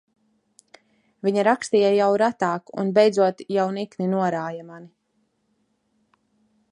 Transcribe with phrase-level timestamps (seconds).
[1.27, 4.91] Viņa rakstīja jau retāk un beidzot jau nikni norāja mani.